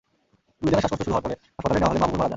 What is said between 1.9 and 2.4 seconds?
হলে মাহাবুবুর মারা যান।